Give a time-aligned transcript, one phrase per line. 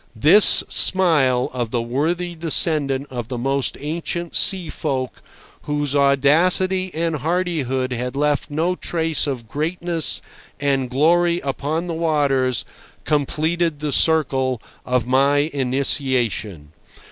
[0.15, 5.21] This smile of the worthy descendant of the most ancient sea folk
[5.65, 10.19] whose audacity and hardihood had left no trace of greatness
[10.59, 12.65] and glory upon the waters,
[13.03, 16.71] completed the cycle of my initiation.